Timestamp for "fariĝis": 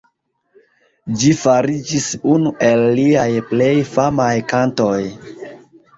1.41-2.07